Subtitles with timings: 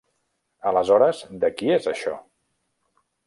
[0.69, 2.17] Aleshores, de qui és això?